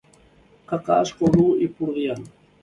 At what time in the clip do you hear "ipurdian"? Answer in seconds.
1.67-2.21